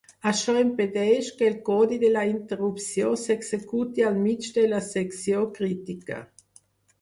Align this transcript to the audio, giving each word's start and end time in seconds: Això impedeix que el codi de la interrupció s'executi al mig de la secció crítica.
Això 0.29 0.53
impedeix 0.59 1.27
que 1.41 1.49
el 1.49 1.57
codi 1.67 1.99
de 2.03 2.09
la 2.15 2.23
interrupció 2.29 3.11
s'executi 3.25 4.07
al 4.09 4.19
mig 4.23 4.49
de 4.57 4.65
la 4.73 4.81
secció 4.89 5.45
crítica. 5.61 6.19